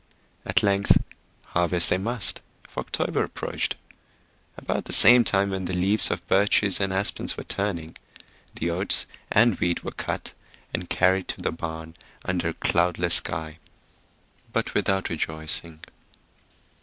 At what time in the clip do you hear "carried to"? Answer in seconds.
10.89-11.41